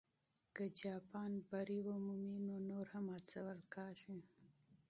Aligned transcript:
که 0.55 0.63
جاپان 0.81 1.31
بری 1.49 1.79
ومومي، 1.87 2.35
نو 2.47 2.55
نور 2.69 2.85
هم 2.93 3.05
هڅول 3.15 3.59
کېږي. 3.73 4.17